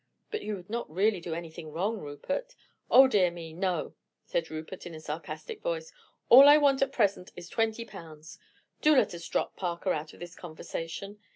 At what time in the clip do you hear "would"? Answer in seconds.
0.55-0.67